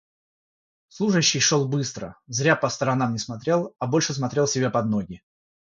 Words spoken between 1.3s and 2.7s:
шёл быстро, зря по